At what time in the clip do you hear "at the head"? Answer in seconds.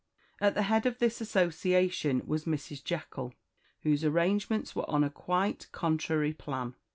0.39-0.87